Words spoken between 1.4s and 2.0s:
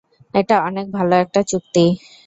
চুক্তি।